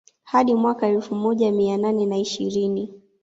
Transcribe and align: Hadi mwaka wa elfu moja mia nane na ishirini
Hadi 0.23 0.55
mwaka 0.55 0.85
wa 0.85 0.91
elfu 0.91 1.15
moja 1.15 1.51
mia 1.51 1.77
nane 1.77 2.05
na 2.05 2.17
ishirini 2.17 2.93